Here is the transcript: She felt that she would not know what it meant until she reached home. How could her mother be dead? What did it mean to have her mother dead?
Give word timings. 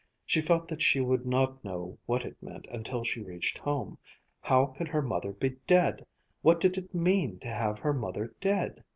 She 0.25 0.41
felt 0.41 0.67
that 0.69 0.81
she 0.81 0.99
would 0.99 1.27
not 1.27 1.63
know 1.63 1.99
what 2.07 2.25
it 2.25 2.35
meant 2.41 2.65
until 2.71 3.03
she 3.03 3.21
reached 3.21 3.59
home. 3.59 3.99
How 4.39 4.65
could 4.65 4.87
her 4.87 5.01
mother 5.03 5.31
be 5.31 5.57
dead? 5.67 6.07
What 6.41 6.59
did 6.59 6.75
it 6.79 6.91
mean 6.91 7.37
to 7.37 7.47
have 7.47 7.77
her 7.77 7.93
mother 7.93 8.33
dead? 8.41 8.83